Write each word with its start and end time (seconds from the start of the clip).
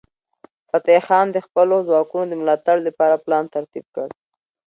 فتح 0.69 0.99
خان 1.07 1.25
د 1.31 1.37
خپلو 1.45 1.75
ځواکونو 1.87 2.27
د 2.29 2.33
ملاتړ 2.41 2.77
لپاره 2.87 3.21
پلان 3.25 3.45
ترتیب 3.55 3.85
کړ. 3.95 4.07